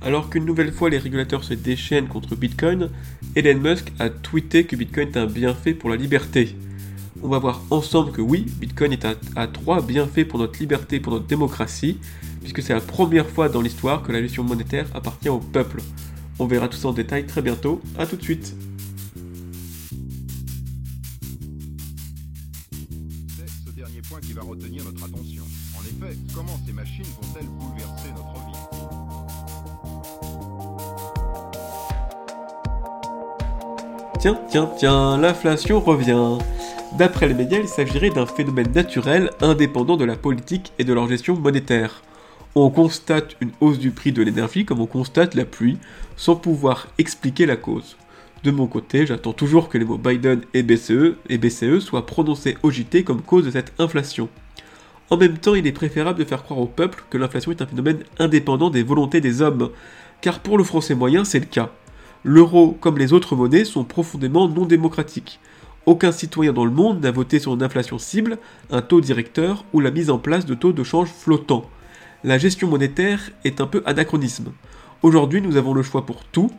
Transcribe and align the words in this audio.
Alors 0.00 0.30
qu'une 0.30 0.44
nouvelle 0.44 0.72
fois 0.72 0.90
les 0.90 0.98
régulateurs 0.98 1.42
se 1.42 1.54
déchaînent 1.54 2.06
contre 2.06 2.36
Bitcoin, 2.36 2.90
Elon 3.34 3.58
Musk 3.58 3.92
a 3.98 4.10
tweeté 4.10 4.64
que 4.64 4.76
Bitcoin 4.76 5.08
est 5.08 5.16
un 5.16 5.26
bienfait 5.26 5.74
pour 5.74 5.90
la 5.90 5.96
liberté. 5.96 6.54
On 7.20 7.28
va 7.28 7.40
voir 7.40 7.62
ensemble 7.70 8.12
que 8.12 8.20
oui, 8.20 8.46
Bitcoin 8.60 8.92
est 8.92 9.04
à, 9.04 9.46
trois 9.48 9.82
bienfaits 9.82 10.24
pour 10.24 10.38
notre 10.38 10.60
liberté 10.60 11.00
pour 11.00 11.12
notre 11.12 11.26
démocratie, 11.26 11.98
puisque 12.40 12.62
c'est 12.62 12.74
la 12.74 12.80
première 12.80 13.28
fois 13.28 13.48
dans 13.48 13.60
l'histoire 13.60 14.04
que 14.04 14.12
la 14.12 14.22
gestion 14.22 14.44
monétaire 14.44 14.86
appartient 14.94 15.28
au 15.28 15.40
peuple. 15.40 15.82
On 16.38 16.46
verra 16.46 16.68
tout 16.68 16.76
ça 16.76 16.88
en 16.88 16.92
détail 16.92 17.26
très 17.26 17.42
bientôt, 17.42 17.82
a 17.98 18.06
tout 18.06 18.14
de 18.14 18.22
suite. 18.22 18.54
C'est 23.36 23.48
ce 23.66 23.70
dernier 23.74 24.00
point 24.08 24.20
qui 24.20 24.32
va 24.32 24.42
retenir 24.42 24.84
notre 24.84 25.04
attention. 25.04 25.42
En 25.76 25.80
effet, 25.80 26.16
comment 26.32 26.60
ces 26.64 26.72
machines 26.72 27.04
vont-elles 27.20 27.48
Tiens, 34.18 34.36
tiens, 34.50 34.68
tiens, 34.76 35.16
l'inflation 35.16 35.78
revient. 35.78 36.38
D'après 36.98 37.28
les 37.28 37.34
médias, 37.34 37.60
il 37.60 37.68
s'agirait 37.68 38.10
d'un 38.10 38.26
phénomène 38.26 38.72
naturel 38.74 39.30
indépendant 39.40 39.96
de 39.96 40.04
la 40.04 40.16
politique 40.16 40.72
et 40.80 40.84
de 40.84 40.92
leur 40.92 41.08
gestion 41.08 41.36
monétaire. 41.36 42.02
On 42.56 42.68
constate 42.68 43.36
une 43.40 43.52
hausse 43.60 43.78
du 43.78 43.92
prix 43.92 44.10
de 44.10 44.20
l'énergie 44.20 44.64
comme 44.64 44.80
on 44.80 44.86
constate 44.86 45.36
la 45.36 45.44
pluie, 45.44 45.78
sans 46.16 46.34
pouvoir 46.34 46.88
expliquer 46.98 47.46
la 47.46 47.54
cause. 47.54 47.96
De 48.42 48.50
mon 48.50 48.66
côté, 48.66 49.06
j'attends 49.06 49.32
toujours 49.32 49.68
que 49.68 49.78
les 49.78 49.84
mots 49.84 49.98
Biden 49.98 50.40
et 50.52 50.64
BCE, 50.64 51.14
BCE 51.30 51.78
soient 51.78 52.06
prononcés 52.06 52.58
au 52.64 52.72
comme 53.06 53.22
cause 53.22 53.44
de 53.44 53.52
cette 53.52 53.72
inflation. 53.78 54.28
En 55.10 55.16
même 55.16 55.38
temps, 55.38 55.54
il 55.54 55.68
est 55.68 55.72
préférable 55.72 56.18
de 56.18 56.24
faire 56.24 56.42
croire 56.42 56.58
au 56.58 56.66
peuple 56.66 57.04
que 57.08 57.18
l'inflation 57.18 57.52
est 57.52 57.62
un 57.62 57.66
phénomène 57.66 58.02
indépendant 58.18 58.70
des 58.70 58.82
volontés 58.82 59.20
des 59.20 59.42
hommes, 59.42 59.70
car 60.20 60.40
pour 60.40 60.58
le 60.58 60.64
français 60.64 60.96
moyen, 60.96 61.24
c'est 61.24 61.38
le 61.38 61.46
cas. 61.46 61.70
L'euro, 62.24 62.76
comme 62.80 62.98
les 62.98 63.12
autres 63.12 63.36
monnaies, 63.36 63.64
sont 63.64 63.84
profondément 63.84 64.48
non 64.48 64.66
démocratiques. 64.66 65.40
Aucun 65.86 66.12
citoyen 66.12 66.52
dans 66.52 66.64
le 66.64 66.70
monde 66.70 67.00
n'a 67.00 67.10
voté 67.10 67.38
sur 67.38 67.54
une 67.54 67.62
inflation 67.62 67.98
cible, 67.98 68.38
un 68.70 68.82
taux 68.82 69.00
directeur 69.00 69.64
ou 69.72 69.80
la 69.80 69.90
mise 69.90 70.10
en 70.10 70.18
place 70.18 70.44
de 70.44 70.54
taux 70.54 70.72
de 70.72 70.82
change 70.82 71.08
flottants. 71.08 71.70
La 72.24 72.36
gestion 72.36 72.68
monétaire 72.68 73.30
est 73.44 73.60
un 73.60 73.66
peu 73.66 73.82
anachronisme. 73.86 74.52
Aujourd'hui, 75.02 75.40
nous 75.40 75.56
avons 75.56 75.72
le 75.72 75.82
choix 75.82 76.04
pour 76.04 76.24
tout, 76.24 76.50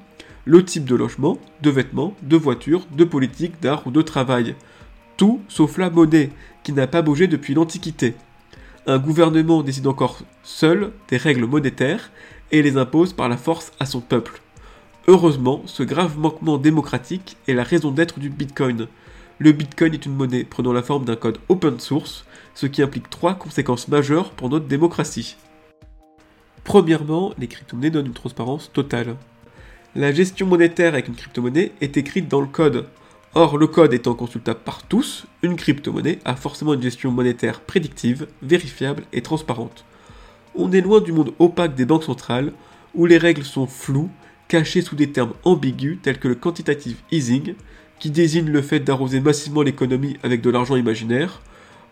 le 0.45 0.63
type 0.63 0.85
de 0.85 0.95
logement, 0.95 1.37
de 1.61 1.69
vêtements, 1.69 2.15
de 2.23 2.37
voitures, 2.37 2.87
de 2.95 3.03
politique, 3.03 3.61
d'art 3.61 3.85
ou 3.85 3.91
de 3.91 4.01
travail. 4.01 4.55
Tout 5.17 5.41
sauf 5.49 5.77
la 5.77 5.89
monnaie, 5.89 6.31
qui 6.63 6.71
n'a 6.71 6.87
pas 6.87 7.01
bougé 7.01 7.27
depuis 7.27 7.53
l'Antiquité. 7.53 8.15
Un 8.87 8.97
gouvernement 8.97 9.61
décide 9.61 9.87
encore 9.87 10.21
seul 10.41 10.91
des 11.09 11.17
règles 11.17 11.45
monétaires 11.45 12.11
et 12.51 12.61
les 12.63 12.77
impose 12.77 13.13
par 13.13 13.27
la 13.29 13.37
force 13.37 13.73
à 13.79 13.85
son 13.85 13.99
peuple. 13.99 14.41
Heureusement, 15.11 15.63
ce 15.65 15.81
grave 15.81 16.19
manquement 16.19 16.59
démocratique 16.59 17.35
est 17.47 17.55
la 17.55 17.63
raison 17.63 17.89
d'être 17.89 18.19
du 18.19 18.29
Bitcoin. 18.29 18.85
Le 19.39 19.51
Bitcoin 19.53 19.91
est 19.95 20.05
une 20.05 20.13
monnaie 20.13 20.43
prenant 20.43 20.71
la 20.71 20.83
forme 20.83 21.03
d'un 21.03 21.15
code 21.15 21.39
open 21.49 21.79
source, 21.79 22.25
ce 22.53 22.67
qui 22.67 22.83
implique 22.83 23.09
trois 23.09 23.33
conséquences 23.33 23.87
majeures 23.87 24.29
pour 24.29 24.49
notre 24.49 24.67
démocratie. 24.67 25.35
Premièrement, 26.63 27.33
les 27.39 27.47
crypto-monnaies 27.47 27.89
donnent 27.89 28.05
une 28.05 28.13
transparence 28.13 28.71
totale. 28.71 29.15
La 29.95 30.11
gestion 30.11 30.45
monétaire 30.45 30.93
avec 30.93 31.07
une 31.07 31.15
crypto-monnaie 31.15 31.71
est 31.81 31.97
écrite 31.97 32.27
dans 32.27 32.41
le 32.41 32.45
code. 32.45 32.85
Or, 33.33 33.57
le 33.57 33.65
code 33.65 33.95
étant 33.95 34.13
consultable 34.13 34.59
par 34.63 34.83
tous, 34.83 35.25
une 35.41 35.55
crypto-monnaie 35.55 36.19
a 36.23 36.35
forcément 36.35 36.75
une 36.75 36.83
gestion 36.83 37.09
monétaire 37.09 37.61
prédictive, 37.61 38.27
vérifiable 38.43 39.05
et 39.11 39.23
transparente. 39.23 39.85
On 40.53 40.71
est 40.71 40.81
loin 40.81 41.01
du 41.01 41.13
monde 41.13 41.33
opaque 41.39 41.73
des 41.73 41.85
banques 41.85 42.03
centrales, 42.03 42.53
où 42.93 43.07
les 43.07 43.17
règles 43.17 43.43
sont 43.43 43.65
floues, 43.65 44.11
cachées 44.49 44.81
sous 44.81 44.97
des 44.97 45.11
termes 45.11 45.33
ambigus 45.45 45.99
tels 46.01 46.19
que 46.19 46.27
le 46.27 46.35
quantitative 46.35 46.97
easing, 47.11 47.53
qui 47.99 48.11
désigne 48.11 48.49
le 48.49 48.61
fait 48.61 48.81
d'arroser 48.81 49.21
massivement 49.21 49.61
l'économie 49.61 50.17
avec 50.23 50.41
de 50.41 50.49
l'argent 50.49 50.75
imaginaire, 50.75 51.41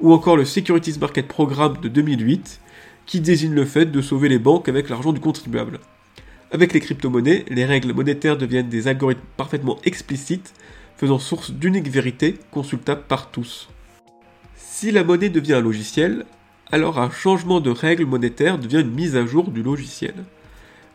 ou 0.02 0.12
encore 0.12 0.36
le 0.36 0.44
Securities 0.44 1.00
Market 1.00 1.28
Programme 1.28 1.78
de 1.82 1.88
2008, 1.88 2.60
qui 3.06 3.22
désigne 3.22 3.54
le 3.54 3.66
fait 3.66 3.86
de 3.86 4.02
sauver 4.02 4.28
les 4.28 4.40
banques 4.40 4.68
avec 4.68 4.90
l'argent 4.90 5.14
du 5.14 5.22
contribuable. 5.22 5.80
Avec 6.52 6.74
les 6.74 6.80
crypto-monnaies, 6.80 7.46
les 7.50 7.66
règles 7.66 7.94
monétaires 7.94 8.38
deviennent 8.38 8.70
des 8.70 8.88
algorithmes 8.88 9.22
parfaitement 9.38 9.78
explicites, 9.86 10.54
faisant 10.98 11.20
source 11.20 11.52
d'unique 11.52 11.90
vérité 11.90 12.38
consultable 12.52 13.04
par 13.08 13.30
tous. 13.30 13.70
Si 14.56 14.92
la 14.92 15.04
monnaie 15.04 15.30
devient 15.30 15.56
un 15.56 15.62
logiciel, 15.62 16.26
alors 16.72 17.00
un 17.00 17.12
changement 17.12 17.60
de 17.60 17.70
règles 17.70 18.06
monétaires 18.06 18.58
devient 18.58 18.82
une 18.82 18.94
mise 18.94 19.16
à 19.16 19.26
jour 19.26 19.52
du 19.52 19.62
logiciel. 19.62 20.16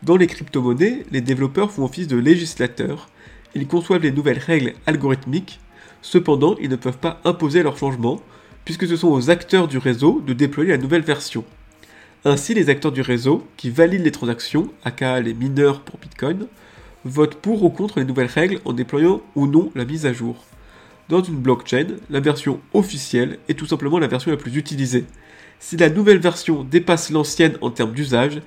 Dans 0.03 0.17
les 0.17 0.27
crypto-monnaies, 0.27 1.05
les 1.11 1.21
développeurs 1.21 1.71
font 1.71 1.85
office 1.85 2.09
de 2.09 2.17
législateurs, 2.17 3.07
ils 3.55 3.67
conçoivent 3.67 4.01
les 4.01 4.11
nouvelles 4.11 4.37
règles 4.37 4.73
algorithmiques, 4.85 5.61
cependant 6.01 6.57
ils 6.59 6.69
ne 6.69 6.75
peuvent 6.75 6.97
pas 6.97 7.21
imposer 7.23 7.63
leur 7.63 7.77
changement, 7.77 8.21
puisque 8.65 8.85
ce 8.85 8.97
sont 8.97 9.07
aux 9.07 9.29
acteurs 9.29 9.69
du 9.69 9.77
réseau 9.77 10.21
de 10.27 10.33
déployer 10.33 10.71
la 10.71 10.77
nouvelle 10.77 11.03
version. 11.03 11.45
Ainsi, 12.25 12.53
les 12.53 12.69
acteurs 12.69 12.91
du 12.91 12.99
réseau, 12.99 13.47
qui 13.55 13.69
valident 13.69 14.03
les 14.03 14.11
transactions, 14.11 14.69
aka 14.83 15.21
les 15.21 15.33
mineurs 15.33 15.79
pour 15.79 15.97
Bitcoin, 15.99 16.47
votent 17.05 17.35
pour 17.35 17.63
ou 17.63 17.69
contre 17.69 17.99
les 17.99 18.05
nouvelles 18.05 18.27
règles 18.27 18.59
en 18.65 18.73
déployant 18.73 19.21
ou 19.35 19.47
non 19.47 19.71
la 19.73 19.85
mise 19.85 20.05
à 20.05 20.11
jour. 20.11 20.35
Dans 21.07 21.23
une 21.23 21.35
blockchain, 21.35 21.87
la 22.09 22.19
version 22.19 22.59
officielle 22.73 23.39
est 23.47 23.57
tout 23.57 23.67
simplement 23.67 23.99
la 23.99 24.07
version 24.07 24.31
la 24.31 24.37
plus 24.37 24.57
utilisée. 24.57 25.05
Si 25.59 25.77
la 25.77 25.89
nouvelle 25.89 26.19
version 26.19 26.65
dépasse 26.65 27.09
l'ancienne 27.09 27.57
en 27.61 27.71
termes 27.71 27.93
d'usage, 27.93 28.41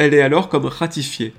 elle 0.00 0.14
est 0.14 0.22
alors 0.22 0.48
comme 0.48 0.64
ratifiée. 0.64 1.34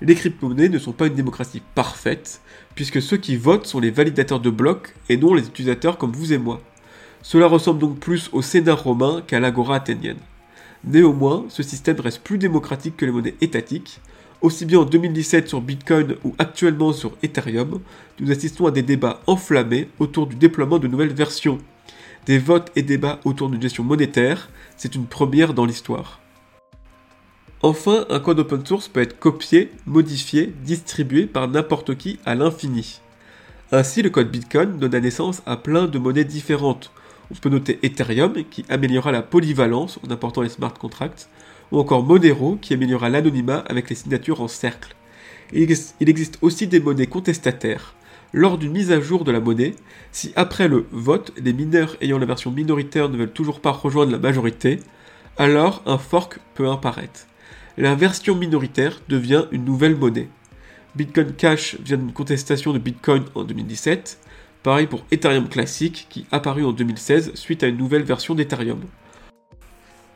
Les 0.00 0.14
crypto-monnaies 0.14 0.70
ne 0.70 0.78
sont 0.78 0.92
pas 0.92 1.08
une 1.08 1.14
démocratie 1.14 1.60
parfaite, 1.74 2.40
puisque 2.74 3.02
ceux 3.02 3.18
qui 3.18 3.36
votent 3.36 3.66
sont 3.66 3.80
les 3.80 3.90
validateurs 3.90 4.40
de 4.40 4.48
blocs 4.48 4.94
et 5.10 5.18
non 5.18 5.34
les 5.34 5.46
utilisateurs 5.46 5.98
comme 5.98 6.12
vous 6.12 6.32
et 6.32 6.38
moi. 6.38 6.62
Cela 7.20 7.48
ressemble 7.48 7.80
donc 7.80 7.98
plus 7.98 8.30
au 8.32 8.40
Sénat 8.40 8.72
romain 8.72 9.22
qu'à 9.26 9.40
l'agora 9.40 9.76
athénienne. 9.76 10.16
Néanmoins, 10.84 11.44
ce 11.50 11.62
système 11.62 12.00
reste 12.00 12.22
plus 12.22 12.38
démocratique 12.38 12.96
que 12.96 13.04
les 13.04 13.12
monnaies 13.12 13.34
étatiques. 13.42 14.00
Aussi 14.40 14.64
bien 14.64 14.78
en 14.78 14.86
2017 14.86 15.46
sur 15.46 15.60
Bitcoin 15.60 16.16
ou 16.24 16.34
actuellement 16.38 16.94
sur 16.94 17.12
Ethereum, 17.22 17.82
nous 18.20 18.30
assistons 18.30 18.68
à 18.68 18.70
des 18.70 18.80
débats 18.80 19.20
enflammés 19.26 19.90
autour 19.98 20.26
du 20.26 20.36
déploiement 20.36 20.78
de 20.78 20.88
nouvelles 20.88 21.12
versions. 21.12 21.58
Des 22.24 22.38
votes 22.38 22.72
et 22.74 22.82
débats 22.82 23.20
autour 23.26 23.50
d'une 23.50 23.60
gestion 23.60 23.84
monétaire, 23.84 24.48
c'est 24.78 24.94
une 24.94 25.04
première 25.04 25.52
dans 25.52 25.66
l'histoire. 25.66 26.20
Enfin, 27.62 28.06
un 28.08 28.20
code 28.20 28.40
open 28.40 28.64
source 28.64 28.88
peut 28.88 29.02
être 29.02 29.18
copié, 29.18 29.70
modifié, 29.86 30.52
distribué 30.64 31.26
par 31.26 31.46
n'importe 31.46 31.94
qui 31.96 32.18
à 32.24 32.34
l'infini. 32.34 33.00
Ainsi, 33.70 34.02
le 34.02 34.10
code 34.10 34.30
Bitcoin 34.30 34.78
donne 34.78 34.96
naissance 34.98 35.42
à 35.46 35.56
plein 35.56 35.86
de 35.86 35.98
monnaies 35.98 36.24
différentes, 36.24 36.90
on 37.30 37.36
peut 37.36 37.48
noter 37.48 37.78
Ethereum 37.82 38.44
qui 38.50 38.64
améliorera 38.68 39.12
la 39.12 39.22
polyvalence 39.22 40.00
en 40.04 40.10
apportant 40.10 40.42
les 40.42 40.48
smart 40.48 40.74
contracts, 40.74 41.28
ou 41.70 41.78
encore 41.78 42.02
Monero 42.02 42.56
qui 42.60 42.74
améliorera 42.74 43.08
l'anonymat 43.08 43.62
avec 43.68 43.88
les 43.88 43.94
signatures 43.96 44.40
en 44.40 44.48
cercle. 44.48 44.96
Il 45.52 45.70
existe 46.08 46.38
aussi 46.42 46.66
des 46.66 46.80
monnaies 46.80 47.06
contestataires. 47.06 47.94
Lors 48.32 48.58
d'une 48.58 48.72
mise 48.72 48.92
à 48.92 49.00
jour 49.00 49.24
de 49.24 49.32
la 49.32 49.40
monnaie, 49.40 49.74
si 50.12 50.32
après 50.36 50.68
le 50.68 50.86
vote, 50.92 51.32
les 51.36 51.52
mineurs 51.52 51.96
ayant 52.00 52.18
la 52.18 52.26
version 52.26 52.50
minoritaire 52.50 53.08
ne 53.08 53.16
veulent 53.16 53.32
toujours 53.32 53.60
pas 53.60 53.72
rejoindre 53.72 54.12
la 54.12 54.18
majorité, 54.18 54.80
alors 55.36 55.82
un 55.86 55.98
fork 55.98 56.38
peut 56.54 56.68
apparaître. 56.68 57.26
La 57.80 57.94
version 57.94 58.34
minoritaire 58.34 59.00
devient 59.08 59.46
une 59.52 59.64
nouvelle 59.64 59.96
monnaie. 59.96 60.28
Bitcoin 60.96 61.32
Cash 61.32 61.76
vient 61.82 61.96
d'une 61.96 62.12
contestation 62.12 62.74
de 62.74 62.78
Bitcoin 62.78 63.24
en 63.34 63.42
2017, 63.42 64.20
Pareil 64.62 64.86
pour 64.86 65.06
Ethereum 65.10 65.48
classique 65.48 66.06
qui 66.10 66.26
apparut 66.30 66.66
en 66.66 66.72
2016 66.72 67.32
suite 67.36 67.62
à 67.62 67.68
une 67.68 67.78
nouvelle 67.78 68.02
version 68.02 68.34
d'Ethereum. 68.34 68.80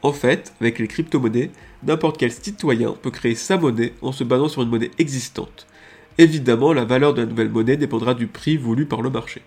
En 0.02 0.12
fait, 0.12 0.52
avec 0.60 0.78
les 0.78 0.88
crypto-monnaies, 0.88 1.52
n'importe 1.84 2.18
quel 2.18 2.32
citoyen 2.32 2.92
peut 3.00 3.10
créer 3.10 3.34
sa 3.34 3.56
monnaie 3.56 3.94
en 4.02 4.12
se 4.12 4.24
basant 4.24 4.48
sur 4.48 4.60
une 4.60 4.68
monnaie 4.68 4.90
existante. 4.98 5.66
Évidemment, 6.18 6.74
la 6.74 6.84
valeur 6.84 7.14
de 7.14 7.22
la 7.22 7.26
nouvelle 7.26 7.48
monnaie 7.48 7.78
dépendra 7.78 8.12
du 8.12 8.26
prix 8.26 8.58
voulu 8.58 8.84
par 8.84 9.00
le 9.00 9.08
marché. 9.08 9.40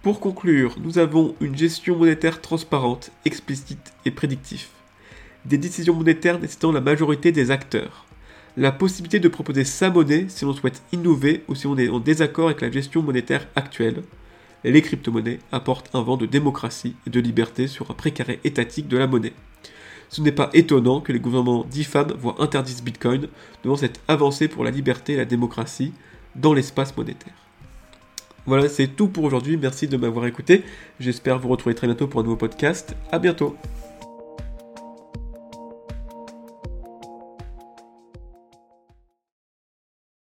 Pour 0.00 0.20
conclure, 0.20 0.76
nous 0.82 0.96
avons 0.96 1.34
une 1.42 1.54
gestion 1.54 1.98
monétaire 1.98 2.40
transparente, 2.40 3.10
explicite 3.26 3.92
et 4.06 4.10
prédictive. 4.10 4.68
Des 5.48 5.58
décisions 5.58 5.94
monétaires 5.94 6.38
nécessitant 6.38 6.72
la 6.72 6.80
majorité 6.80 7.32
des 7.32 7.50
acteurs 7.50 8.04
la 8.58 8.72
possibilité 8.72 9.20
de 9.20 9.28
proposer 9.28 9.62
sa 9.62 9.88
monnaie 9.88 10.26
si 10.28 10.44
l'on 10.44 10.52
souhaite 10.52 10.82
innover 10.92 11.44
ou 11.46 11.54
si 11.54 11.68
on 11.68 11.78
est 11.78 11.88
en 11.88 12.00
désaccord 12.00 12.46
avec 12.46 12.60
la 12.60 12.70
gestion 12.70 13.02
monétaire 13.02 13.46
actuelle. 13.54 14.02
les 14.64 14.82
crypto-monnaies 14.82 15.38
apportent 15.52 15.94
un 15.94 16.02
vent 16.02 16.16
de 16.16 16.26
démocratie 16.26 16.96
et 17.06 17.10
de 17.10 17.20
liberté 17.20 17.68
sur 17.68 17.88
un 17.92 17.94
précaré 17.94 18.40
étatique 18.42 18.88
de 18.88 18.98
la 18.98 19.06
monnaie. 19.06 19.32
Ce 20.08 20.20
n'est 20.20 20.32
pas 20.32 20.50
étonnant 20.54 21.00
que 21.00 21.12
les 21.12 21.20
gouvernements 21.20 21.64
diffament 21.70 22.14
voient 22.18 22.42
interdisent 22.42 22.82
Bitcoin 22.82 23.28
devant 23.62 23.76
cette 23.76 24.00
avancée 24.08 24.48
pour 24.48 24.64
la 24.64 24.72
liberté 24.72 25.12
et 25.12 25.18
la 25.18 25.24
démocratie 25.24 25.92
dans 26.34 26.52
l'espace 26.52 26.96
monétaire. 26.96 27.34
Voilà, 28.46 28.68
c'est 28.68 28.88
tout 28.88 29.06
pour 29.06 29.22
aujourd'hui. 29.22 29.56
Merci 29.56 29.86
de 29.86 29.96
m'avoir 29.96 30.26
écouté. 30.26 30.64
J'espère 30.98 31.38
vous 31.38 31.48
retrouver 31.48 31.76
très 31.76 31.86
bientôt 31.86 32.08
pour 32.08 32.20
un 32.20 32.24
nouveau 32.24 32.36
podcast. 32.36 32.96
À 33.12 33.20
bientôt. 33.20 33.56